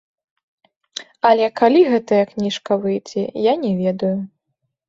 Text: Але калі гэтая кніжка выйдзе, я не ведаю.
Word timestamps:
Але 1.29 1.45
калі 1.61 1.83
гэтая 1.95 2.23
кніжка 2.31 2.71
выйдзе, 2.87 3.27
я 3.47 3.53
не 3.67 3.71
ведаю. 3.83 4.15